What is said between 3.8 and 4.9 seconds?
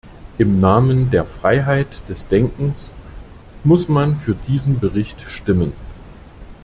man für diesen